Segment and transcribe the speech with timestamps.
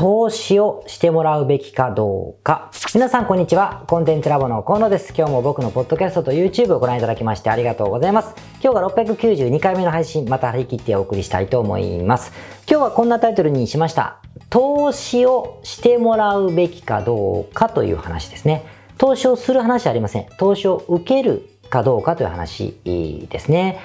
[0.00, 2.70] 投資をしてもらうべきかどうか。
[2.94, 3.84] 皆さんこんにちは。
[3.86, 5.12] コンテンツラボの河野です。
[5.14, 8.34] 今日も僕のポッドキャストと YouTube をご覧いただきましてありがとうございます。
[8.64, 12.32] 今日が692回目の配信、また張り切ってお送りしたいと思います。
[12.66, 14.22] 今日はこんなタイトルにしました。
[14.48, 18.64] 投資をしてもらうべきかどうかという話ですね。
[18.96, 20.26] 投資をする話ありません。
[20.38, 23.78] 投資を受けるかどうかという話ですね。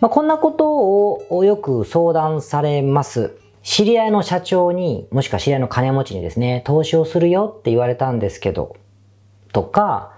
[0.00, 3.36] まあ、こんなことをよく相談されます。
[3.66, 8.76] 知り合いの社長に、もしくは知り合いの金持ちにですね、投資をするよって言われたんですけど、
[9.52, 10.12] とか、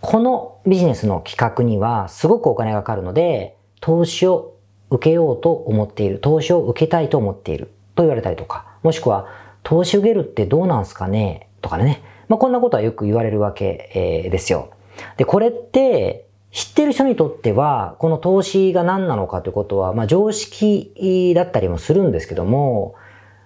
[0.00, 4.54] このビジネスの企画にはすごくお金がかかるので、投資を
[4.90, 9.28] 受けようと思っている、投資を受けたいと思っていると言われたりとか、もしくは、
[9.62, 11.48] 投資受けるってどうなんすかね？
[11.62, 12.02] とかね。
[12.28, 13.90] まあ、こんなことはよく言われるわけ、
[14.24, 14.68] えー、ですよ。
[15.16, 16.27] で、これって、
[16.58, 22.96] 知ってる人にとっては、この投資が何なのかということは、まあ常識だったりもするんですけども、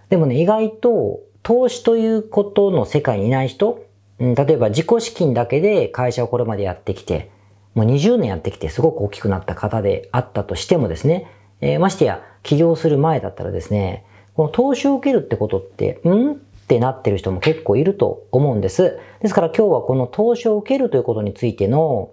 [0.09, 3.85] でもね、意外と投資ということの世界にいない人、
[4.19, 7.31] 例えば自己資金だけで会社をこれまでやってきて、
[7.75, 16.33] もう20年やってきてすごく大きくなった方であったとしてもですね、えー、ましてや起業する前だったらですね、この投資を受けるってことって、ん？
[16.33, 16.35] っ
[16.67, 18.99] てなってる人も結構いると思うんです。
[19.21, 22.11] ですから今日はこの投資を受けるということについての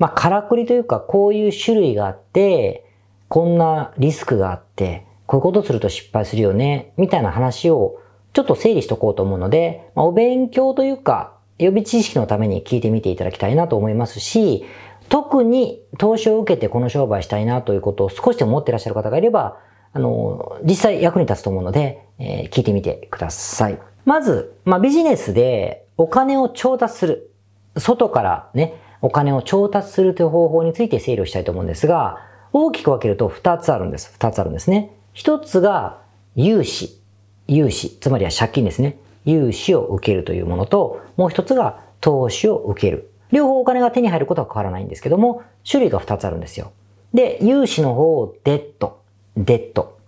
[0.00, 2.86] まあ、からくりというか、こういう種類があって、
[3.28, 8.00] こんなリスクがあって、こういうことすると失敗するよね、みたいな話を
[8.32, 14.64] ちょっと整理しとこうと思うので、まあ、お勉強というか、予備知識のために聞いてみていただきたいなと思いますし、
[15.10, 19.58] 特に投資を受けてこの商売したいなということを少しでも持ってらっしゃる方がいれば、
[19.92, 23.78] あの、実際役に立つと思うので、えー、聞いてみてください。
[24.06, 27.30] まず、まあ、ビジネスでお金を調達する。
[27.76, 32.18] 外からね、お金を調達するという方法について整理をしたいと思うんですが、
[32.52, 34.14] 大きく分けると2つあるんです。
[34.18, 34.94] 2つあるんですね。
[35.14, 36.02] 1つが
[36.36, 37.00] 融資。
[37.46, 37.96] 融資。
[37.98, 38.98] つまりは借金ですね。
[39.24, 43.10] 融資を受けるというものと、もう1つが投資を受ける。
[43.30, 46.72] 両方お金が手に入ることは変わらないんですけども、種類が2つあるんですよ。
[47.14, 49.00] で、融資の方をデッド。
[49.36, 49.98] デッド。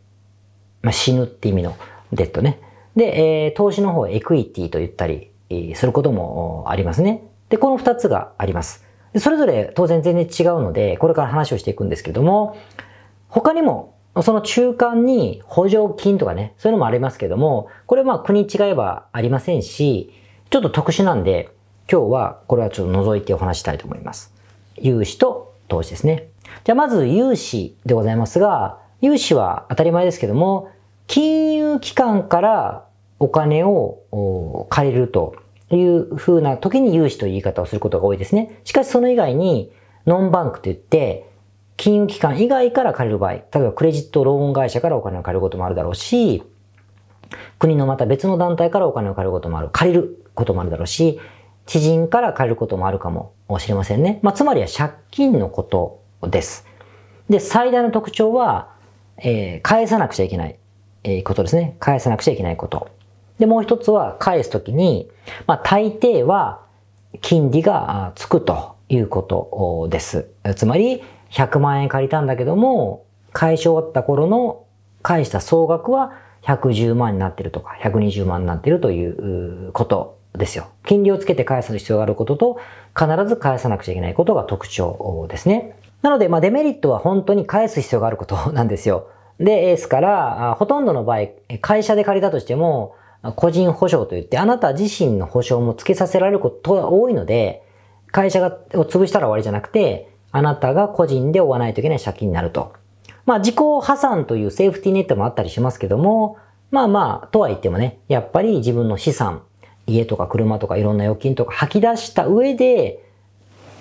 [0.83, 1.77] まあ、死ぬって意味の
[2.13, 2.61] デッドね。
[2.97, 5.31] で、えー、投資の方をエクイティと言ったり
[5.75, 7.23] することもありますね。
[7.53, 8.83] で、この二つがあります。
[9.19, 12.57] それぞれ当然全然違うので、これから話をしていくんですけども、
[13.29, 20.15] 他にも、その中間に補助金とかね、そういうのもありますけども、これまあ国違えばありませんし、
[20.49, 21.51] ちょっと特殊なんで、
[21.91, 24.33] 今日はこれはちょっと覗いてお話したいと思います。
[24.79, 26.29] 融資と投資ですね。
[26.65, 30.71] じゃあまず融資でございますが、融資は当たり前ですけども、
[31.07, 32.87] 金融機関から
[33.19, 35.35] お金を借りると
[35.73, 38.61] という風な時に融資という言い方をすることが多いですね。
[38.65, 39.73] しかしその以外に、
[40.07, 41.27] ノンバンクといって、
[41.79, 46.43] 金融機関以外から借りる場合、例えばクレジットローン会社からお金を借りることもあるだろうし、
[47.59, 51.19] 国のまた別の団体からお金を借りることもある、借りることもあるだろうし、
[51.65, 54.21] 知人から借りることもあるかもしれませんね。
[54.21, 56.67] まあ、つまりは借金のことです。
[57.31, 58.75] で、最大の特徴は、
[59.17, 60.59] えー、返さなくちゃいけない、
[61.05, 61.77] えー、ことですね。
[61.81, 62.89] 返さなくちゃいけないこと。
[63.43, 65.11] で、もう一つは返すときに、
[65.49, 66.61] まあ大抵は
[67.23, 70.29] 金利がつくということです。
[70.55, 74.63] つまり、100万円借りたんだけども、返し終わった頃の
[75.03, 76.13] 返した総額は
[76.45, 80.67] 110万になってるとか、120万になってるということですよ。
[80.87, 82.61] 金利をつけて返す必要があることと、
[82.97, 85.77] 必ず返さなくちゃいけないことが特徴ですね。
[86.03, 89.09] なので、まあデメリットは本当に返す必要があることなんですよ。
[89.41, 91.27] で、ですから、ほとんどの場合、
[91.61, 92.95] 会社で借りたとしても、
[93.37, 97.63] 個人保証といって、あなた自身の保証も付けさせられることが多いので、
[98.11, 102.73] 会社がを潰したら終わりじゃなくて、あなたが個人で負わないといけない借金になると。
[103.25, 106.39] まあ、自己破産というセーフティーネットもあったりしますけども、
[106.73, 109.43] まあまあ、とは言ってもね、やっぱり自分の資産、
[109.87, 113.05] 家とか車とかいろんな預金とか吐き出した上で、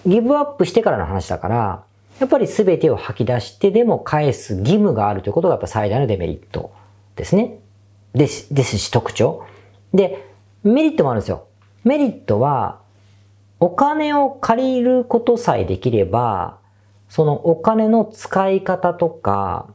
[0.06, 1.84] ギブアップしてからの話だから、
[2.20, 6.72] やっぱり全てを吐き出してでも返す義務があるということがやっぱ最大のデメリット
[7.16, 7.61] ですね。
[8.14, 9.46] です、ですし特徴。
[9.94, 10.28] で、
[10.64, 11.48] メリットもあるんですよ。
[11.84, 12.80] メリットは、
[13.60, 16.58] お金を借りることさえできれば、
[17.10, 19.68] そのお金の使い方とか、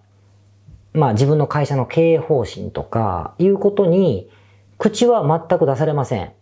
[0.93, 4.31] まあ自分の会社の経営方針とか、いうことに、
[4.79, 6.33] 口は全く出されません。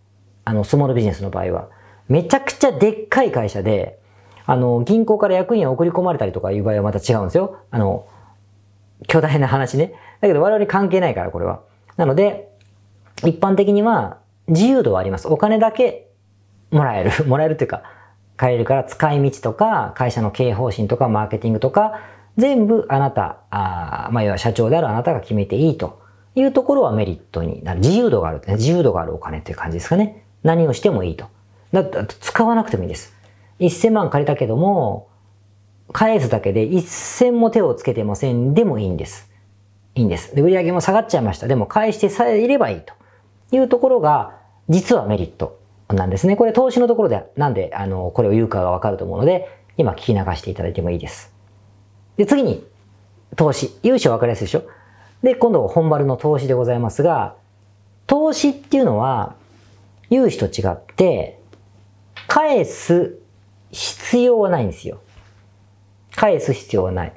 [0.44, 1.68] あの、スモールビジネスの場合は。
[2.08, 3.98] めちゃくちゃでっかい会社で、
[4.46, 7.58] あの、銀行から役員を送り込まれたりとかいう場合はまた違うんですよ。
[7.70, 8.06] あの、
[9.06, 9.94] 巨大な話ね。
[10.20, 11.60] だけど我々関係ないから、これは。
[11.96, 12.50] なので、
[13.18, 14.18] 一般的には
[14.48, 15.28] 自由度はあります。
[15.28, 16.10] お金だけ
[16.70, 17.10] もらえる。
[17.26, 17.82] もらえるというか、
[18.36, 22.00] 買えるから使い道とか、会社の経営方針とか、マーケティングとか、
[22.36, 26.00] 全部あなた、あまあ、要は社長であるあなたが決めていいと
[26.34, 27.80] いうところはメリットになる。
[27.80, 30.24] 自由度がある、自由度があるお金っていう感じですかね。
[30.42, 31.26] 何をしてもいいと。
[31.72, 33.14] だって使わなくてもいいです。
[33.60, 35.08] 1000万借りたけども、
[35.92, 39.30] 返すだけで一銭も手をつけてませんでもいいんです。
[39.94, 40.34] いいんです。
[40.34, 41.46] で、売上も下がっちゃいました。
[41.46, 42.94] でも返してさえいればいいと
[43.52, 44.36] いうところが、
[44.68, 46.36] 実はメリットなんですね。
[46.36, 51.32] これ投資のところで、なんで、あの、これを言うかがわかると思うので、今聞き流していただいてもいいです。
[52.16, 52.66] で、次に、
[53.36, 53.78] 投資。
[53.82, 54.62] 融資はわかりやすいでしょ？
[55.22, 57.36] で、今度本丸の投資でございますが、
[58.06, 59.34] 投資っていうのは、
[60.10, 61.40] 融資と違って、
[62.26, 63.18] 返す
[63.70, 65.00] 必要はないんですよ。
[66.14, 67.12] 返す必要はない。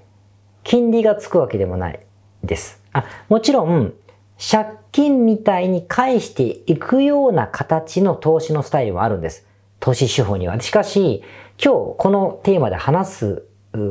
[0.64, 2.00] 金利がつくわけでもない
[2.44, 2.82] です。
[2.94, 3.94] あ、もちろん、
[4.38, 9.46] 借金みたいに返していくような形の投資のスタイルもあるんです。
[9.80, 10.60] 投資手法には。
[10.60, 11.24] しかし、
[11.64, 13.44] 今日このテーマで話す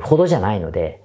[0.03, 1.03] ほどじゃないので、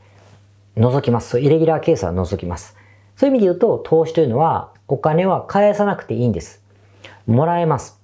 [0.75, 1.39] 除きます。
[1.39, 2.77] イレギュラーケースは除きます。
[3.15, 6.63] そういう意味で言うと、投資というのはお金は返さなくていいんです。
[7.27, 7.99] もらえます。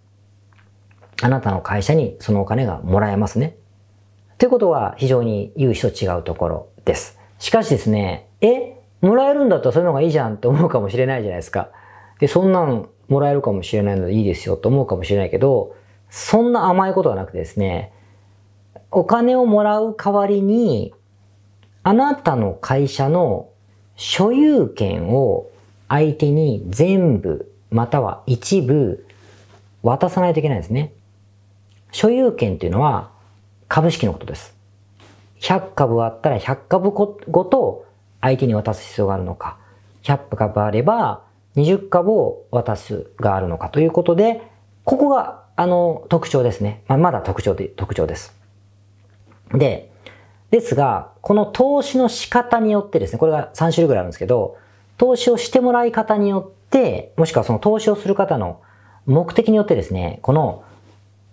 [1.22, 3.58] あなたの会社にそのお金がもらえますね。
[4.38, 7.18] ということは非常に融資と違うところです。
[7.40, 11.70] しかしですね、え、もらえるんだったらそういうのがいいじゃんって思うかもしれないじゃないですか。
[12.20, 15.76] で、そんなんもらえるかもしれないのでいいですよと思うかもしれないけど、
[16.10, 17.94] そんな甘いことはなくてですね、
[18.92, 20.94] お金をもらう代わりに、
[21.84, 23.50] あなたの会社の
[23.96, 25.50] 所有権を
[25.88, 29.06] 相手に全部または一部
[29.84, 30.94] 渡さないといけないんですね。
[31.92, 33.12] 所有権っていうのは
[33.68, 34.56] 株式のことです。
[35.40, 37.06] 100株あったら100株ご
[37.46, 37.86] と
[38.22, 39.58] 相手に渡す必要があるのか、
[40.04, 41.24] 100株あれば
[41.56, 44.42] 20株を渡すがあるのかということで、
[44.84, 46.84] ここがあの特徴ですね。
[46.88, 48.36] まあ、まだ特徴で、特徴です。
[49.52, 49.92] で、
[50.52, 54.58] ですが、この投資の仕方によってですね、これが3種類ぐらいあるんですけど、
[54.98, 58.62] 投資をしてもらい方によって、もしくはその投資をする方の
[59.06, 60.64] 目的によってですね、この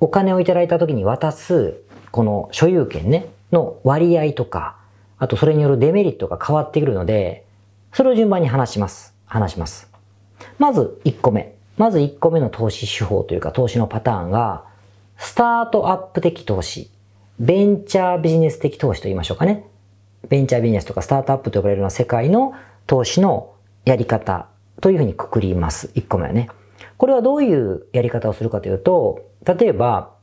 [0.00, 4.76] お金をいただいた時に渡す、この所有権ね、の割合とか、
[5.18, 7.44] あとそれによるデメリットが変わってくるので、
[7.92, 9.14] それを順番に話します。
[9.26, 9.90] 話します。
[10.58, 11.54] まず1個目。
[11.76, 14.64] まず1個目の投資手法というか投資のパターンが、
[15.16, 16.90] スタートアップ的投資。
[17.40, 19.66] ベンチャービジネス的投資と言いましょうかね。
[20.28, 22.54] ベンチャービジネスとかスタートアップと呼ばれるような世界の
[22.86, 24.48] 投資のやり方
[24.80, 25.90] というふうにくくります。
[25.94, 26.48] 1個目はね。
[26.96, 30.14] これはどういうやり方をするかというと、例えば、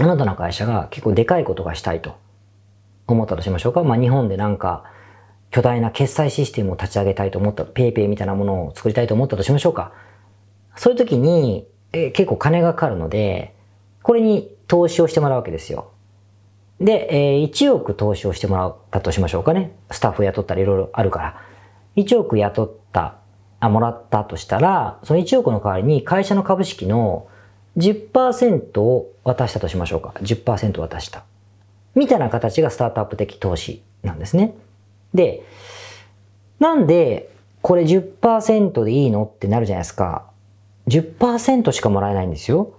[0.00, 2.16] あなたの会社が結構でかいことがしたいと
[3.14, 3.82] 思ったとしましょうか。
[3.84, 4.84] まあ日本でなんか
[5.50, 9.92] 巨大な決済システムを立ち上げたいと思った、ペイペイみたいなものを作りたいと思ったとしましょうか。
[10.76, 13.54] そういう時に、え結構金がかかるので、
[14.02, 15.90] これに投資をしてもらうわけですよ。
[16.80, 19.76] で、えー、1億投資をしてもらったとしましょうかね。
[19.90, 21.36] スタッフ雇ったらいろいろあるから。
[21.96, 23.16] 1億雇った、
[23.58, 27.26] あ、もらったとしたら、その1億の代わりに会社の株式の
[27.76, 30.14] 10%を渡したとしましょうか。
[30.22, 31.24] 10%渡した。
[31.94, 34.54] みたいな形がスタートアップ的投資なんですね。
[35.14, 35.42] で、
[36.58, 37.30] なんで
[37.62, 40.26] これ10%でいいのってなるじゃないですか。
[40.88, 42.72] 10%しかもらえないんですよ。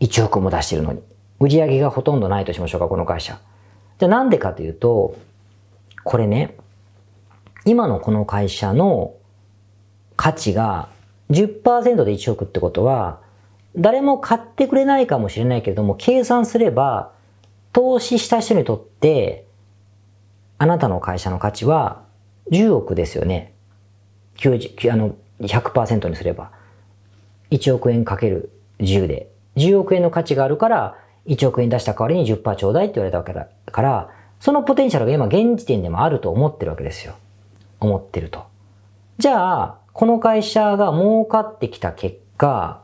[0.00, 1.02] 1億も出してるのに。
[1.38, 3.38] 売上がほとんどないとしましょうか、この会社。
[3.98, 5.16] じゃあなんでかというと、
[6.04, 6.56] これね、
[7.64, 9.14] 今のこの会社の
[10.16, 10.88] 価値が
[11.30, 13.20] 10%で1億ってことは、
[13.76, 17.12] 誰も買ってくれないかもしれないけれども、計算すれば、
[17.72, 19.46] 投資した人にとって、
[20.58, 22.02] あなたの会社の価値は
[22.50, 23.54] 10億ですよね。
[24.36, 26.50] 90あの100%にすれば。
[27.50, 29.30] 1億円かける10で。
[29.56, 30.96] 10億円の価値があるから、
[31.26, 34.10] 1億円出した代わりに10%ちょうだいって言われたわけだから、
[34.40, 37.14] そのポテンシャルが今現時点でもあると思ってるわけですよ。
[37.78, 38.44] 思ってると。
[39.18, 42.82] じゃあ、この会社が儲かってきた結果、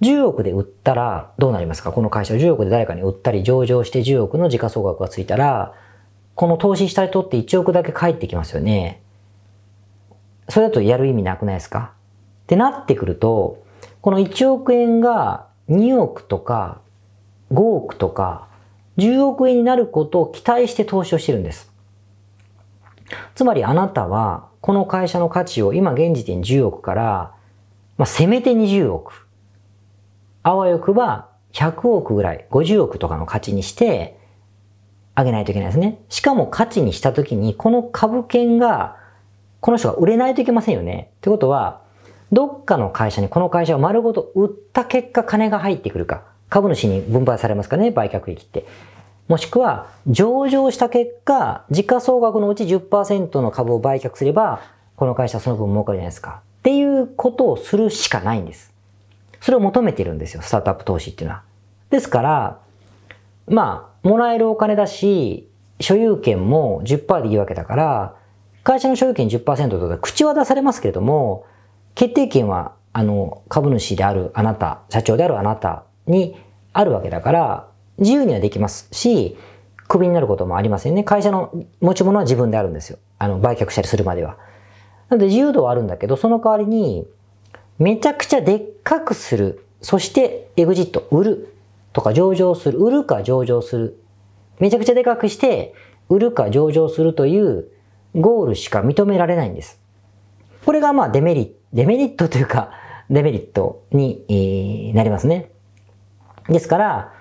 [0.00, 1.92] 10億で売ったらどうなりますか？
[1.92, 5.74] この会社を10億で誰かに売ったり上場して10億の時価総額がついたら、
[6.34, 9.02] この投資した人って1億だけ返ってきますよね。
[10.48, 11.92] それだとやる意味なくないですか？
[12.44, 13.64] ってなってくると、
[14.00, 16.80] この1億円が2億とか
[17.52, 18.48] 5億とか
[18.98, 21.72] 10億円になることを期待して投資をしてるんです。
[23.34, 27.34] つまりあなたはこの会社の価値を今現時点10億から、
[27.96, 29.27] まあ、せめて20億。
[30.48, 34.18] あわよくば100億ぐらい、50億とかの価値にして
[35.14, 36.00] あげないといけないですね。
[36.08, 38.96] しかも価値にしたときにこの株券が
[39.60, 41.10] この人が売れないといけませんよね。
[41.18, 41.82] ってことは、
[42.32, 46.22] どっかの会社にこの会社を丸ごと売った結果金が入ってくるか。
[46.48, 48.64] 株主に分配されますかね、売却益って。
[49.26, 54.60] もしくは、上場した結果、時価総額のうち10%の株を売却すれば、
[54.96, 56.40] この会社その分儲かるじゃないですか。
[56.60, 58.77] っていうことをするしかないんです。
[59.40, 61.42] それを求めてるんですよ、スタートアップ投資っていうのは。
[61.90, 62.60] ですから、
[63.48, 65.48] まあ、もらえるお金だし、
[65.80, 68.14] 所有権も10%でいいわけだから、
[68.64, 71.46] 会社の所有権10%とか口は出されますけれども、
[71.94, 76.36] 決定権は、あの、株主であるあなた、社長であるあなたに
[76.72, 77.68] あるわけだから、
[77.98, 79.36] 自由にはできますし、
[79.88, 81.02] クビになることもありませんね。
[81.02, 82.98] 会社の持ち物は自分であるんですよ。
[83.18, 84.36] あの、売却したりするまでは。
[85.08, 87.06] なので自由度はあるんだけど、その代わりに、
[87.78, 89.64] めちゃくちゃでっかくする。
[89.80, 91.54] そしてエグジット、売る。
[91.92, 92.78] とか上場する。
[92.78, 94.02] 売るか上場する。
[94.58, 95.74] めちゃくちゃでかくして、
[96.08, 97.68] 売るか上場するという
[98.14, 99.80] ゴールしか認められないんです。
[100.64, 102.70] これがまあデメリット、デメリットというか、
[103.10, 105.50] デメリットになりますね。
[106.48, 107.12] ですから、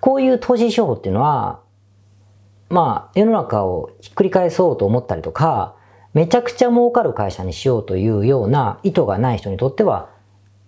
[0.00, 1.60] こういう投資手法っていうのは、
[2.68, 5.76] まあ世の中をひっくり返そうと思ったりとか、
[6.14, 10.08] めちゃくちゃ儲かる会社にしようというような意図がない人にとっては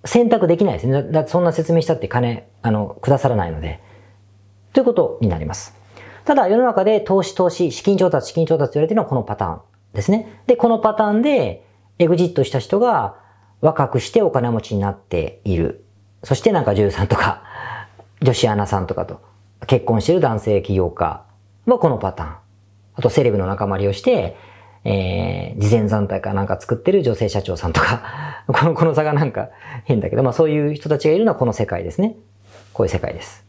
[0.05, 1.03] 選択できないですね。
[1.05, 3.81] だってそんな説明したって金、あの、くださらないので。
[4.73, 5.75] ということになります。
[6.25, 9.61] ただ世の中で投資投資、資金調達、資金調達と言われてるのはこのパターン
[9.95, 10.43] ですね。
[10.47, 11.65] で、このパターンで
[11.99, 13.17] エグジットした人が
[13.61, 15.85] 若くしてお金持ちになっている。
[16.25, 17.43] そしてなんか女優さんとか、
[18.21, 19.21] 女子アナさんとかと
[19.67, 21.25] 結婚している男性起業家
[21.67, 22.37] はこのパターン。
[22.97, 24.37] あとセレブの仲間利用して、
[24.89, 29.51] えー、慈善団体かなんか作ってる女性社長さんとか この、この差がなんか
[29.85, 32.15] 変だけど、まあそういう人たちがいるのはこの世界ですね。
[32.73, 33.45] こういう世界です。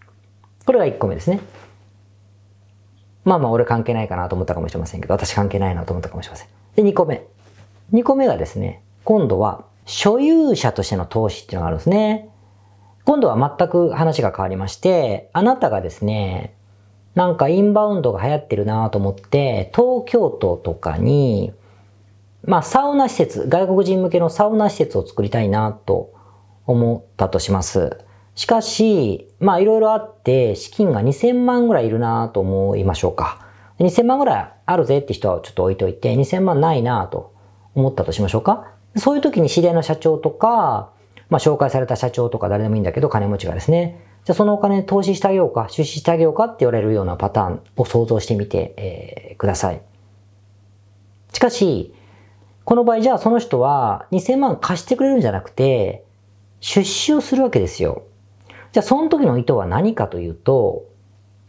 [0.66, 1.40] これが1個目ですね。
[3.24, 6.48] まあまあ俺関係ないかなと思ったかもしれませんけど、私関係ないなと思ったかもしれません。
[6.76, 7.28] で、2個目。
[7.94, 12.30] 2個目がですね、今度は所有者としての投資っていうのがあるんですね。
[13.06, 16.57] 今度は全く話が変わりまして、あなたがですね、
[17.18, 21.52] なんかインバウンドが流行ってるなと思って、東京都とかに、
[22.46, 26.14] まあサウナ施設、外国人向けのサウナ施設を作りたいなと
[26.68, 27.98] 思ったとします。
[28.36, 33.48] しかし、まあいろいろあって、資金が2000万ぐらいいるなと思いましょうか。
[33.80, 37.34] 2000万ぐらいあるぜって人はちょっと置いといて、2000万ないなと
[37.74, 38.74] 思ったとしましょうか。
[38.96, 40.92] そういう時に知り合いの社長とか、
[41.32, 49.82] まあ紹介された社長とか誰でもいいんだけど、金持ちがですね、じゃあそのお金投資してあげようか、出資してあげようかって言われるようなパターンを想像してみて、えー、ください。
[51.32, 51.94] しかし、
[52.66, 56.04] この場合じゃあその人は2000万貸してくれるんじゃなくて、
[56.60, 58.04] 出資をするわけですよ。
[58.74, 60.84] じゃあその時の意図は何かというと、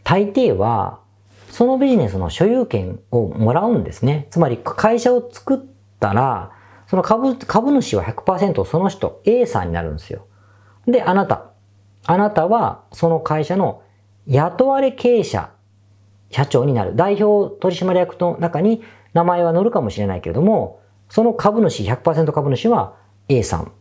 [0.05, 1.01] 大抵は
[1.49, 4.27] そのビジネスの所有権をもらうんですね。
[4.29, 5.59] つまり会社を作っ
[5.99, 6.51] たら、
[6.87, 10.27] その株、株主は100%その人 A さんになるんですよ。
[10.87, 11.49] で、あなた、
[12.05, 13.81] あなたはその会社の
[14.27, 15.51] 雇われ経営者、
[16.31, 16.95] 社長になる。
[16.95, 22.95] 代表取締役の中に名前は載るかもしれないけれども、その株主、100%株主は
[23.27, 23.71] A さん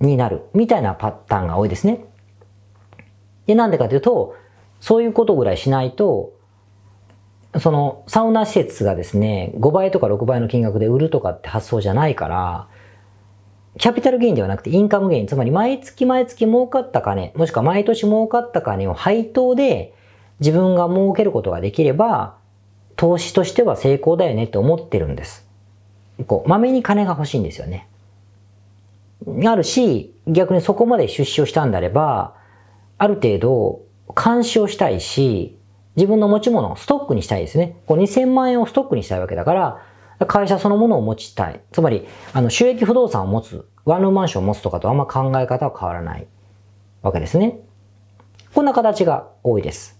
[0.00, 0.42] になる。
[0.54, 2.04] みたいなパターンが多いですね。
[3.46, 4.36] で、なんでかというと、
[4.80, 6.32] そういうことぐらいしないと、
[7.58, 12.68] そのサウナ施設がですね、5倍とか6倍の金額で売るとかって発想じゃないから、
[13.78, 19.94] キャピタルゲインではなくてインカムゲイン、つまり毎月毎月儲かった金、もしくは毎年儲かった金を配当で
[20.40, 22.36] 自分が儲けることができれば、
[22.96, 25.46] 投資としては成功だよねって思ってるんです。
[26.26, 27.88] こう、まめに金が欲しいんですよね。
[29.46, 32.34] あるし、逆にそこまで出資をしたんであれば、
[32.98, 33.82] ある程度
[34.14, 35.56] 監視をしたいし、
[35.94, 37.76] 自分の持ち物をストックにしたいですね。
[37.86, 39.82] こう2000万円をストックにしたいわけだから、
[40.26, 41.60] 会社そのものを持ちたい。
[41.72, 46.26] つまり、あの、収益不動産を持つ、ワンルームマンションを持つとかとあんま考え方は変わらない
[47.02, 47.60] わけですね。
[48.54, 49.98] こんな形が多いです。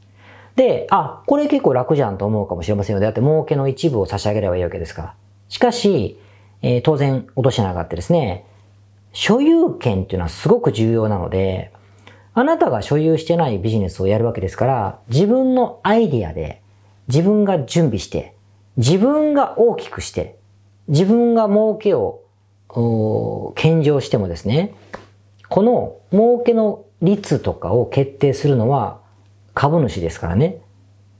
[0.56, 3.00] で、あ、これ結構楽じゃんと思うかもしれませんよ。
[3.00, 5.14] だって儲けの一部を差し上げればいいわけですから。
[5.48, 6.18] しかし、
[6.62, 8.44] えー、当然落とし穴があってですね、
[9.12, 11.72] 所有権っていうのはすごく重要なので、
[12.34, 16.62] あなたが所有してないビジネスをやるわけですから、自分のアイディアで
[17.08, 18.34] 自分が準備して、
[18.78, 20.38] 自分が大きくして、
[20.86, 22.22] 自分が儲けを
[23.54, 24.74] 献上してもですね、
[25.48, 29.00] この儲けの率とかを決定するのは
[29.52, 30.62] 株主ですからね。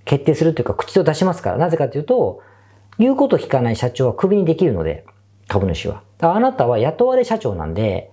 [0.05, 1.59] 決定するというか口を出しますから。
[1.59, 2.41] なぜかというと、
[2.99, 5.05] 言うこと聞かない社長はクビにできるので、
[5.49, 6.03] 株主は。
[6.21, 8.11] あなたは雇われ社長なんで、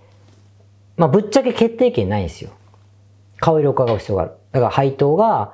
[0.96, 2.50] まあ、ぶっちゃけ決定権ないんですよ。
[3.38, 4.32] 顔色を伺う必要がある。
[4.52, 5.52] だから配当が、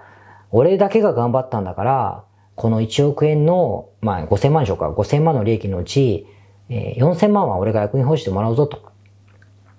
[0.50, 6.26] 俺だけが頑張ったんだから、この1億円の、まあ5000万でしょうか、5000万の利益のうち、
[6.68, 8.92] えー、4000万は俺が役員報酬でもらうぞと。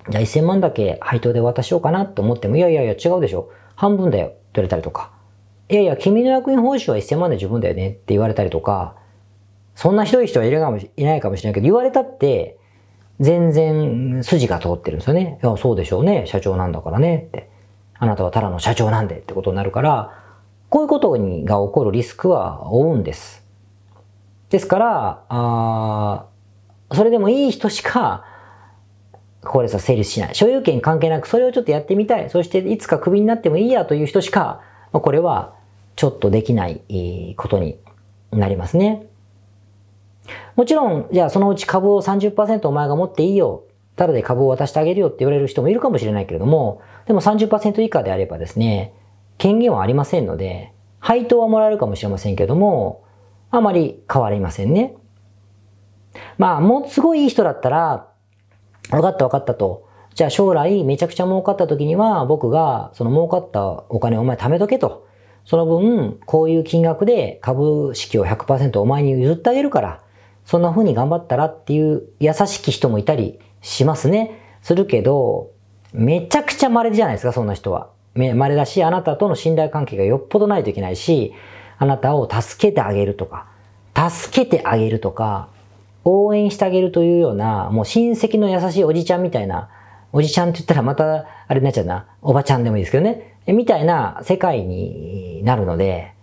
[0.09, 3.51] じゃあ1000万だけ配当で渡しようかなと思っても、いやいやいや違うでしょ。
[3.75, 5.11] 半分だよって言われたりとか。
[5.69, 8.95] いやいや、君の役員報酬は1000万で十分だよねって言われたりとか、
[9.75, 12.57] そんなひどい人はいるかもしいないかもしれないけど、言われたって、
[13.19, 15.39] 全然筋が通ってるんですよね。
[15.41, 16.25] いや、そうでしょうね。
[16.27, 17.49] 社長なんだからねって。
[17.97, 20.22] あなたはただの社長なんでってことになるから、
[20.73, 23.45] こういうことにが起こるリスクは負うんです。
[24.49, 26.25] ですから、あ
[26.91, 28.25] それでもいい人しか、
[29.43, 30.33] これさ、成立しない。
[30.33, 32.27] 所有権関係なく、それをちょっとやってみたい。
[32.31, 34.61] そして、いつかクビになってもいいやという人しか、
[34.91, 35.53] これは、
[35.95, 37.77] ちょっとできないことに
[38.31, 39.05] なりますね。
[40.55, 43.61] もちろん、じゃあそのうち株を30%お前が持っていいよ。
[43.95, 48.95] ただで株を渡してあげるよって言われる人もいるかもしれないけれども、でも30%以下であればですね、
[49.37, 53.03] 権限はありませんので、配当はもらえるかもしれませんけども、
[53.51, 54.95] あまり変わりませんね。
[56.37, 58.07] まあ、もうすごいいい人だったら、
[58.89, 59.87] 分かった分かったと。
[60.13, 65.07] じゃあ将来めちゃくちゃ儲かった時には僕がその儲かったお金をお前貯めとけと。
[65.45, 70.01] その分、こういう金額で株式を100%お前に譲ってあげるから、
[70.45, 74.39] そんな風に頑張ったらっていう優しき人もいたりしますね。
[74.61, 75.51] するけど、
[75.91, 77.89] めちゃくちゃ稀じゃないですか、そんな人は。
[78.15, 81.33] 稀だし、あなたとの信頼関係がよっぽどないといけないし、
[81.77, 83.47] あなたを助けてあげるとか、
[84.09, 85.49] 助けてあげるとか、
[86.05, 89.69] 応援してあげるというような、もう親戚の優しいおじちゃんみたいな、
[90.11, 96.13] おじちゃんって言ったらまた、あれになっちゃうな、おばちゃんでもいいですけどね、みたいな世界になるので、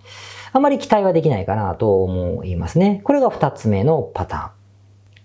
[0.52, 3.00] あまり期待はできないかなと思いますね。
[3.04, 4.50] これが二つ目のパターン。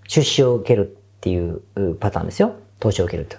[0.07, 1.61] 出資を受けるっていう
[1.99, 2.53] パターンですよ。
[2.79, 3.37] 投資を受けると。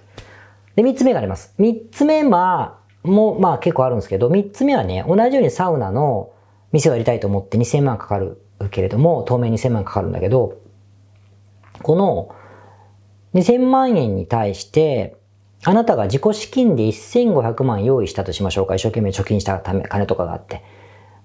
[0.74, 1.54] で、三つ目があります。
[1.58, 6.30] 三つ目は、もまあ結構あるんですけど、三つ目はね、同じようにサウナの
[6.72, 10.58] 店をやりたいと思って2000万かかるけれども、当面2000万かかるんだけど、
[11.82, 12.34] この
[13.34, 15.16] 2000万円に対して、
[15.64, 18.76] あなたが自己資金で1500万用意したとしましょうか。
[18.76, 20.62] 一生懸命貯金したため、金とかがあって。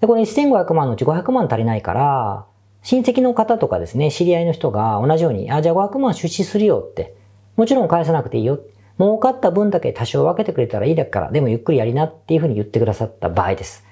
[0.00, 2.46] で、この1500万のうち500万足りないから、
[2.82, 7.14] 親戚の方とかですね、知り合いの人が同じように、あ、じゃあ500万出資するよって。
[7.56, 8.58] もちろん返さなくていいよ。
[8.98, 13.84] 儲かった分だけ多少分けてくれたらいいだから、でもゆっくりやりなっていうふうに言ってくださった場合です。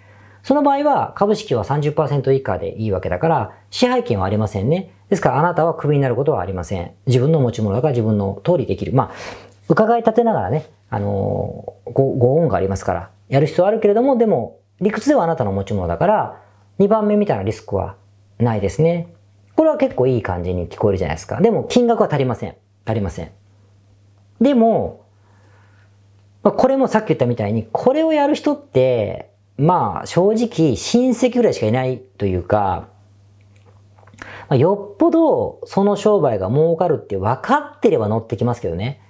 [0.42, 4.92] その場合は株式は30%以下でいいわけだから、支配権はありませんね。
[5.08, 6.92] ですからあなたはクビになることはありません。
[7.06, 8.92] 自分の持ち物だから自分の通りできる。
[8.92, 9.10] まあ、
[9.68, 16.42] 伺い立てながらね、あのご、ご恩がありますから、やる必要はあるけれども、でも、理屈ではあなたの持ち物だから、
[16.78, 17.96] 2番目みたいなリスクは
[18.38, 19.12] ないですね。
[19.54, 21.40] これは結構いい感じに聞こえるじゃないですか。
[21.40, 22.56] でも金額は足りません。
[22.86, 23.39] 足りません。
[24.40, 25.04] でも、
[26.42, 32.88] まあ、これもさっき言ったみたいに、これをやる人って、まあ正直親戚ぐらいしかいないというか、
[34.48, 39.02] まあ、よっぽどその商売が儲かるって分かってれば乗ってきますけどね。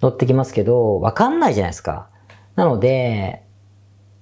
[0.00, 2.08] 乗ってきますけど、分かんないじゃないですか。
[2.56, 3.44] なので、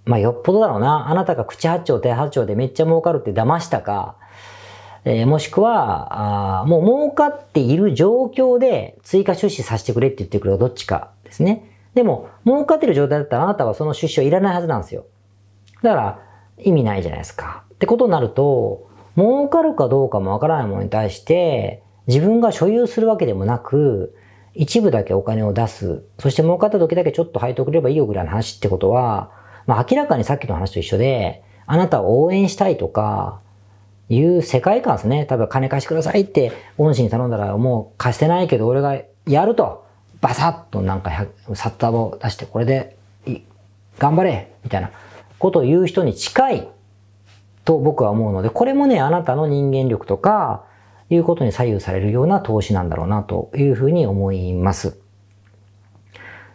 [0.05, 1.09] まあ、よっぽどだろうな。
[1.09, 4.17] あなたが口八丁手八丁でめっちゃ儲かるって騙したか、
[5.05, 11.65] えー、もしくは、あもう儲かっている状況で追加出資させてくれって言ってくれるどっちかですね。
[11.95, 15.07] でも、儲かってる状態だったらあなたはその出資はいらないはずなんですよ。
[15.83, 16.23] だから、
[16.59, 17.65] 意味ないじゃないですか。
[17.75, 18.87] ってことになると、
[19.17, 24.15] 儲かるかどうかもわからないものに対して、自分が所有するわけでもなく、
[24.55, 26.03] 一部だけお金を出す。
[26.19, 29.31] そして儲かった時だけちょっと配当くればいいよぐらいの話ってことは、
[29.67, 33.41] まあ明らかにさっきの話と一緒で、あなたを応援したいとか、
[34.11, 35.27] いう世界観ですね。
[35.29, 39.87] 例えば金貸してくださいって恩師に頼んだらもう貸してないけど俺がやると、
[40.21, 41.11] バサッとなんか
[41.55, 42.99] サッターを出してこれで
[43.99, 44.91] 頑張れみたいな
[45.39, 46.69] ことを言う人に近い
[47.65, 50.65] と僕は思うので、これもね、あなたの人間力とか、
[51.11, 54.97] いうことに左右されるような投資なんだろうなというふうに思います。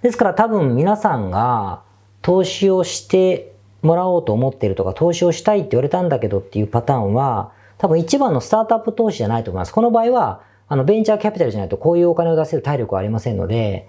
[0.01, 1.81] ですから多分皆さんが
[2.21, 3.54] 投資をして
[3.85, 9.73] もらおうと思ってるとか、投資をしたいって言われたんだけどっていうパターンは、多分一番のスタートアップ投資じゃないと思います。
[9.73, 13.87] この場合は、あの、ベンチャーキャピタルじゃないとこういうお金を出せる体力はありませんので、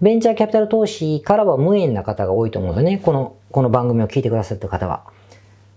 [0.00, 2.98] ベンチャーキャピタル投資からは無縁な方が多いと思うんですよね。
[2.98, 5.04] この、この番組を聞いてくださってる方は。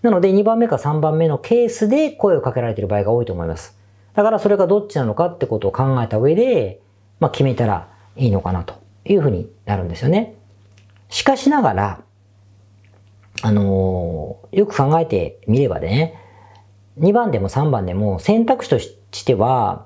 [0.02, 3.78] なので、2番目か3番目のケースで声をかけられている場合が多いと思います。
[4.14, 6.82] だからそれがどっちなのかってことを考えた上で、
[7.20, 10.36] まあ決めたらいいのかなというふうになるんですよね。
[11.10, 12.02] しかしながら、
[13.42, 16.16] あのー、よく考えてみればね、
[17.00, 19.86] 2番でも3番でも選択肢としては、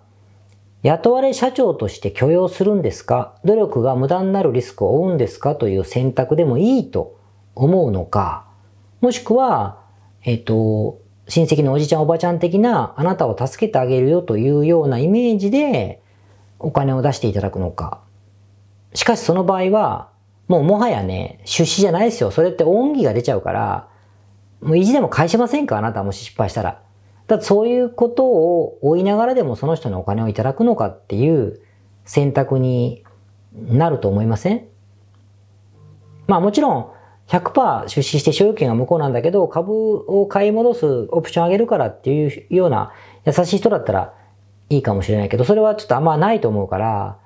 [0.83, 7.19] 雇われ社長として許容するんですか努力が無駄になるリスクを負うんですかという選択でもいいと
[7.53, 8.47] 思うのか、
[9.01, 9.81] もしくは、
[10.23, 16.01] えっ、ー、と、親戚のおじちゃんおばちゃん的なあなたを助けてあげるよというようなイメージで
[16.59, 18.01] お金を出していただくのか。
[18.93, 20.10] しかしその場合は、
[20.51, 22.29] もうもはやね、出資じゃないですよ。
[22.29, 23.87] それって恩義が出ちゃうから、
[24.59, 26.81] もう意地でも返しませんかあなたもし失敗したら。
[27.27, 31.61] だってそういうことを追いながらでもその人にお金をいただくのかっていう
[32.03, 33.05] 選択に
[33.53, 34.67] なると思いません？
[36.27, 36.91] まあもちろん
[37.29, 42.91] 100%出資して所有権が向こうなんだけど株を買い戻すオプションあげるからっていうような
[43.25, 44.13] 優しい人だったら
[44.69, 47.17] いいかもしれないけど、それはちょっとあんまないと思うから、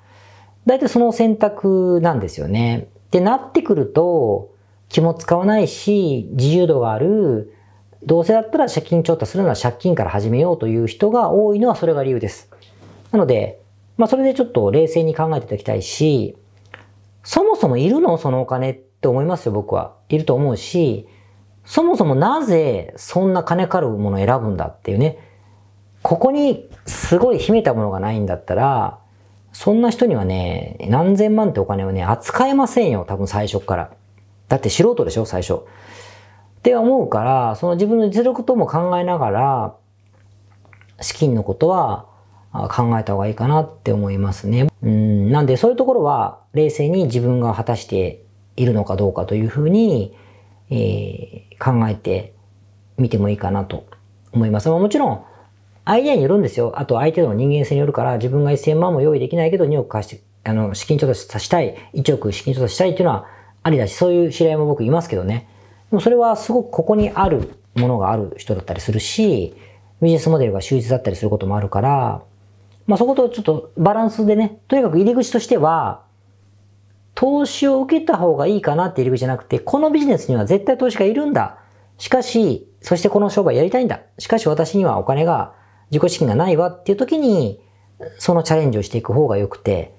[0.64, 2.86] 大体その選択なんですよね。
[3.16, 4.54] ってなってくると、
[4.90, 7.54] 気も使わないし、自由度がある、
[8.04, 12.50] どうせだったら借金調達するなら借金から始めようという人が多いのはそれが理由です。
[13.12, 13.62] なので、
[13.96, 16.36] まあそれでちょっと冷静に考えていただきたいし、
[17.24, 18.18] そもそもいるの？
[18.18, 19.96] そのお金って思いますよ、僕は。
[20.10, 21.08] いると思うし、
[21.64, 25.18] そもそもなぜそんな金かかるものを選ぶんだっていうね。
[26.02, 29.00] ここにすごい秘めたものがないんだったら、
[29.56, 33.90] そんな人にはね、何千万ってお金をね、扱えませんよ、多分最初から。
[34.48, 35.54] だって素人でしょ、最初。
[35.54, 35.60] っ
[36.62, 39.74] て思うから、その自分の実力とも考えながら、
[41.00, 42.04] 資金のことは
[42.52, 44.68] 考えた方がいいかなって思いますね。
[44.82, 48.22] うん、なんでそういうところは冷静に自分が果たして
[48.56, 50.14] いるのかどうかというふうに、
[50.68, 52.34] えー、考えて
[52.98, 53.86] みてもいいかなと
[54.32, 54.68] 思います。
[54.68, 55.24] まあ、もちろん、
[55.88, 56.72] アイデアによるんですよ。
[56.76, 63.26] あと相手の人間性によるから、自分が1000万も用意できないけど2億貸して、あの、資金調達さしたい、1億資金調達したいっていうのは
[63.62, 65.48] ありだし、そういう知り合いも僕いますけどね。
[65.90, 69.54] でもそれはすごくここにあるものがある人だったりするし、
[70.02, 72.22] ビジネスモデルが秀逸だったりすることもあるから、
[72.88, 76.02] まあそことちょっとバランスでね、とにかく入り口としては、
[77.14, 81.58] 投資を受けた方がいいかなって入り口じゃなくて、このビジネスには絶対投資家いるんだ。
[81.96, 84.00] しかし、そしてこの商売やりたいんだ。
[84.18, 85.54] しかし私にはお金が
[85.90, 87.60] 自己資金がないわっていう時に、
[88.18, 89.94] そのチャレンジをしていく方が良くて、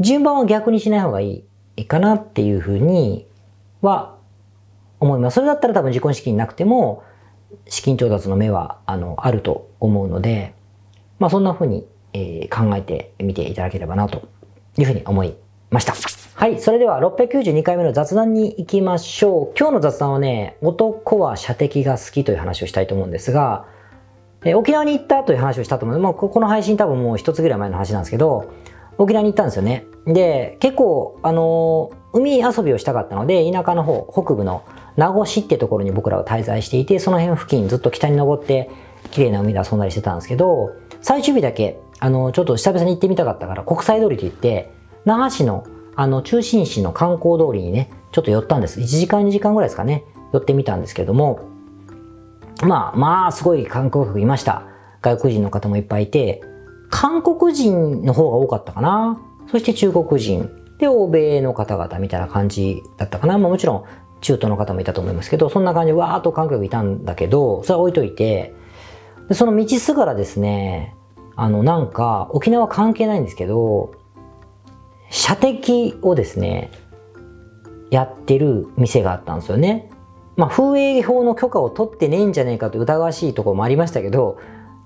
[0.00, 1.44] 順番は逆にしない方がい
[1.76, 3.26] いかなっていうふうに
[3.80, 4.16] は
[5.00, 5.34] 思います。
[5.34, 7.04] それだったら多分自己資金なくても、
[7.68, 10.54] 資金調達の目は、あの、あると思うので、
[11.18, 14.28] まあそんなふうに、えー、考えてみていただければなと
[14.78, 15.34] いうふうに思い
[15.70, 15.94] ました。
[16.34, 16.58] はい。
[16.58, 19.58] それでは692回目の雑談に行きましょう。
[19.58, 23.66] 今日の雑談はね、男は射的が好きという話をしたいと思うんですが、
[24.44, 28.52] え沖縄に行ったという話をしたと思うもうこの配信多分もう一つぐらい前の話なんですけど、
[28.98, 29.86] 沖縄に行ったんですよね。
[30.06, 34.64] で、結構、あのー、海遊びをしたかったので、田舎の方、北部の
[34.96, 38.70] 名護市ってところに僕らは滞在していて、その辺付近ずっと北に登って、
[39.10, 44.72] 綺麗な海で遊んだりしてたんですけど、最終日だけ、あの、ちょっと久々に行ってみたかったから、国際通りといって、
[45.04, 45.64] 那覇市の、
[45.96, 48.80] あの、中心市の観光通りにね、ちょっと寄ったんです。
[48.80, 51.51] 1時間2時間ぐらいですかね、寄ってみたんですけども、
[52.62, 54.64] まあ、まあ、すごい観光客いました。
[55.00, 56.42] 外国人の方もいっぱいいて、
[56.90, 59.20] 韓国人の方が多かったかな。
[59.50, 60.50] そして中国人。
[60.78, 63.38] で、欧米の方々みたいな感じだったかな。
[63.38, 63.84] まあもちろん
[64.20, 68.54] 中東の方もいたと思いますけど、そんな感じでわーっと観客いたんだけど、それは置いといて、
[69.28, 70.94] でその道すがらですね、
[71.36, 73.92] あの、なんか、沖縄関係ないんですけど、
[75.10, 76.70] 射的をですね、
[77.90, 79.90] やってる店があったんですよね。
[80.36, 84.38] まあ、風営法の許可を取ってねえんじゃねえかと疑わしいところもありましたけど、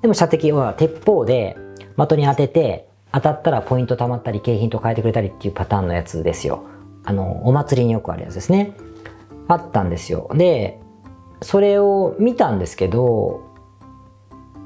[0.02, 1.56] でも射的は鉄砲で
[1.96, 6.64] 的に当てて、当たったらポイント貯まったり景品と変えてくれたりっていうパターンのやつですよ。
[7.04, 8.76] あの、お祭りによくあるやつですね。
[9.48, 10.30] あったんですよ。
[10.34, 10.80] で、
[11.40, 13.42] それを見たんですけど、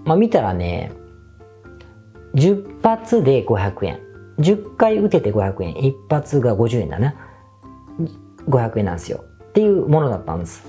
[0.04, 0.92] まあ見たらね、
[2.34, 4.00] 10発で500円。
[4.38, 5.74] 10回撃てて500円。
[5.74, 7.14] 1発が50円だな。
[8.48, 9.24] 500円なんですよ。
[9.50, 10.64] っていうものだったんです。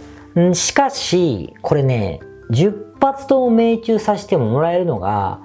[0.53, 2.19] しかし、これね、
[2.51, 5.39] 10発とも命中させてももらえるのが、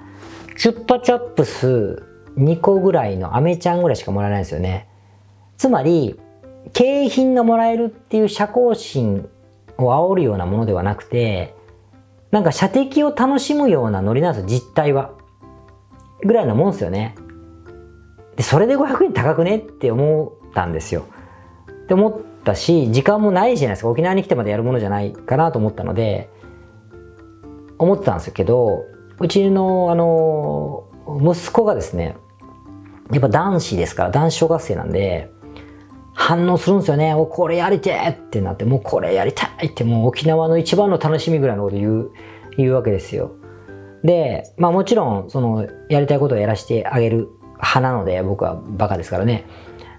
[0.56, 2.02] チュッパチャップス
[2.38, 4.88] 2個ぐらいのアメちゃんぐらいしかもらえないんですよね。
[5.56, 6.18] つまり、
[6.72, 9.28] 景品がもらえるっていう社交心
[9.78, 11.54] を煽るようなものではなくて、
[12.30, 15.12] なんか射的を楽しむようなノリなんですよ、実態は。
[16.24, 17.14] ぐらいのもんですよね。
[18.36, 21.04] で、それで500円高くねって思ったんですよ。
[21.70, 23.90] って思ったし、時間もないじゃないですか。
[23.90, 26.30] 沖縄に来てまでやるものじゃないかなと思ったので、
[27.78, 28.84] 思ってたんですけど、
[29.18, 30.84] うちの、あの、
[31.20, 32.16] 息子がですね、
[33.12, 35.30] やっぱ男子ですから、男子小学生なんで、
[36.14, 37.14] 反応するんですよね。
[37.14, 42.10] お、これやりてえってなって、もうこれやりたいって、もう沖縄の一番の楽しみぐらいのこと言う、
[42.56, 43.32] 言うわけですよ。
[44.02, 49.44] で、まあもちろん、その、やりたいことをやらせてあげる派なので、僕はバカですからね。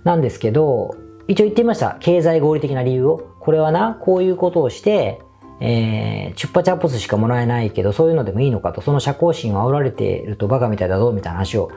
[0.03, 0.95] なんですけど、
[1.27, 1.97] 一応言ってみました。
[1.99, 3.35] 経済合理的な理由を。
[3.39, 5.21] これはな、こういうことをして、
[5.59, 11.71] えー、チュッパチャップスしかもらえないけど、そういうのでもいいのかと、その社交心を煽られているとバカみたいだぞ、みたいな話を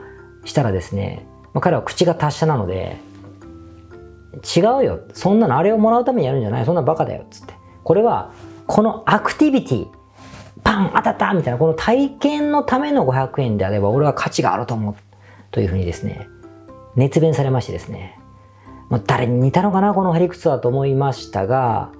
[0.45, 2.97] したらですね、まあ、彼は口が達者なので、
[4.55, 4.99] 違うよ。
[5.13, 7.25] そんなのあれをもらうためにやるんじゃないそんなバカだよ。
[7.29, 7.53] つって。
[7.83, 8.31] これは、
[8.67, 9.87] このアクティビティ、
[10.63, 14.95] パン当たったみたいな、この体験のための500円であれば、俺は価値があると思う。
[15.51, 16.29] というふうにですね、
[16.95, 18.20] 熱弁されましてですね、
[18.91, 21.91] まあ、誰に似たのかな、このヘリクツはと思いましたが、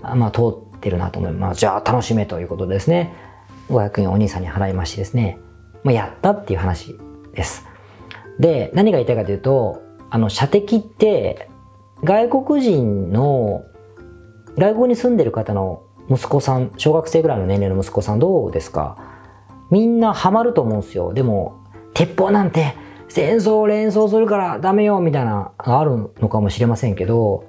[0.00, 1.60] まあ、通ってるなと思います。
[1.60, 3.14] じゃあ、楽しめということでですね、
[3.68, 5.38] 500円お兄さんに払いましてですね、
[5.84, 6.96] まあ、やったっていう話
[7.34, 7.66] です。
[8.38, 11.50] で、何が言いたいかというと、あの、射的って、
[12.04, 13.64] 外国人の、
[14.56, 18.96] 外国に住んでる方の息子さん、小学生ぐらいの年齢の息子さんどうですか？
[19.70, 21.14] みんなハマると思うんですよ。
[21.14, 21.54] でも、
[21.94, 22.74] 鉄砲なんて
[23.14, 27.44] 戦争を連想するからダメよみたいなのがあるのかもしれませんけど、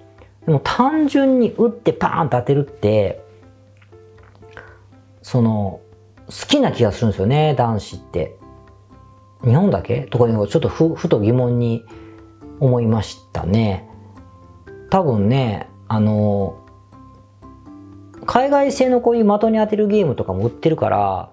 [0.46, 3.24] でも単純に撃ってパーンと当てるって、
[5.22, 5.80] その、
[6.26, 8.36] 好きな気がするんですよね、男子って。
[9.46, 10.02] 日本だけ？
[10.02, 11.86] とかちょっとふふと疑問に
[12.60, 13.88] 思いましたね。
[14.90, 16.58] 多分ね、あの、
[18.26, 21.30] 海外製のこういう的に当てるゲームとかも売ってるから、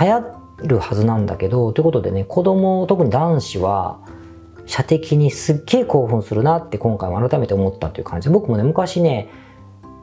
[0.00, 4.00] 流行るはずなんだけど、ということでね、子供、特に男子は、
[4.66, 8.28] 射的にすっげえ興奮するなって今回も改めて思ったという感じ。
[8.28, 9.28] で、僕もね、昔ね、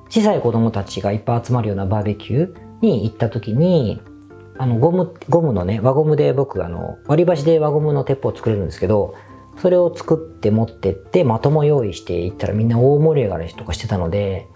[0.09, 4.01] 小さい子供たちがいっぱい集まるようなバーベキューに行った時に、
[4.57, 9.15] あの、ゴム、ゴムのね、輪ゴムで僕、あの、割り箸で輪ゴムの鉄砲を作れるんですけど、
[9.57, 14.47] それを作って持ってって、的も用意していったらみんな大盛り上がりとかしてたので、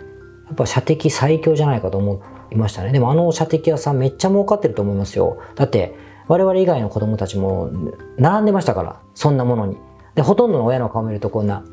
[0.48, 2.92] やっぱ射的最強じゃないかと思いましたね。
[2.92, 5.38] でもあの射的屋さんめっちゃ儲かってると思いますよ。
[5.56, 5.96] だって、
[6.28, 7.70] 我々以外の子供たちも
[8.18, 9.78] 並んでましたから、そんなものに。
[10.16, 11.64] で、ほとんどの親の顔見るとこんな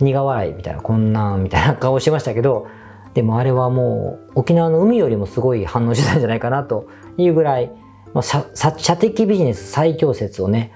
[0.00, 2.66] 苦笑いみたいな、こんなみたいな顔してましたけど、
[3.14, 6.88] でもあれはもう沖縄の海よりもすごい反応してたんじゃないかなと
[7.18, 7.70] いうぐらい、
[8.14, 10.72] まあ、射射的ビジネス最強説をね、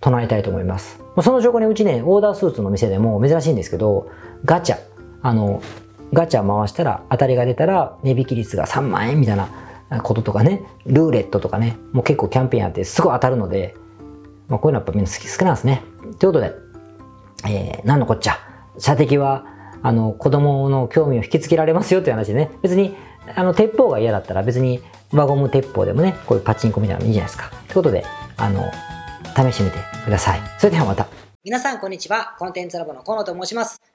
[0.00, 1.02] 唱えたいと思います。
[1.22, 4.10] その証拠にうちね、オーダースーツの店でも珍しいんですけど、
[4.44, 4.78] ガチャ、
[5.22, 5.62] あの、
[6.12, 9.48] ガチャ回したら当たりが出たら値引き率が3万円みたいな
[10.02, 13.74] こととかね、ルーレットとかね、もう結構キャンペーンやってすごい当たるので、
[14.48, 15.82] まあ、こういうのやっぱみんな好き、好きなんですね。
[16.18, 16.54] ということで、
[17.48, 18.38] えー、なんのこっちゃ。
[18.78, 19.44] 射的は、
[19.82, 22.96] あの、子供の興味を引きつけられますよっていう話でね、別に、
[23.34, 27.50] あの、鉄砲が嫌だったら別に輪ゴム鉄砲でもね、こういうパチンコみたいなのいいじゃないですか。
[27.68, 28.04] ということで、
[28.36, 28.70] あの、
[29.36, 30.40] 試してみてください。
[30.58, 31.06] それではまた。
[31.44, 32.36] 皆さんこんにちは。
[32.38, 33.89] コンテンツラボの河野と申します。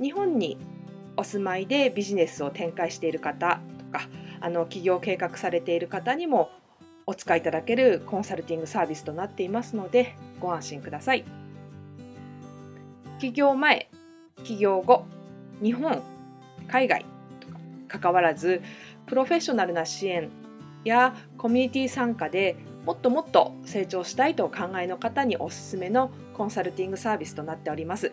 [0.00, 0.58] 日本に
[1.16, 4.08] お住まいでビジネスを展開している方とか
[4.40, 6.50] あの起業計画されている方にも
[7.06, 11.24] お使いいただけるコンサルティングサービスとなっていますのでご安心ください。
[13.18, 13.88] 起業前
[14.42, 15.06] 起業後
[15.62, 16.02] 日本
[16.68, 17.06] 海外
[17.40, 18.60] とか関わらず
[19.06, 20.30] プロフェッショナルな支援
[20.84, 28.12] やコミュニティ参加でもっともっと成長したいとお考えの方におすすめのコンサルティングサービスとなっております。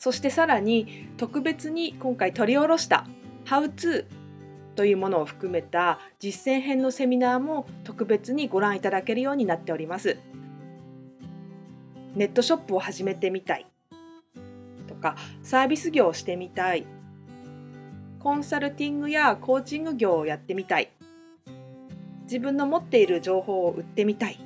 [0.00, 3.06] そしてさらに特別に今回取り下ろした
[3.44, 4.06] 「How to」
[4.74, 10.16] というものを含めた実践編のセミナーも特別にご覧いただけるようになっております。
[12.16, 13.66] ネットショップを始めてみたい
[14.88, 16.86] とかサービス業をしてみたい
[18.18, 20.90] コンサルティングやコーチング業をやってみたい
[22.22, 24.40] 自分の持っている情報を売ってみたい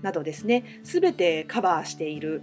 [0.00, 2.42] などですね全てカバーしている